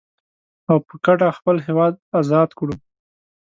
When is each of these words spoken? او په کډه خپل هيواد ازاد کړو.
او 0.69 0.77
په 0.87 0.95
کډه 1.05 1.27
خپل 1.37 1.55
هيواد 1.67 1.93
ازاد 2.19 2.49
کړو. 2.59 2.75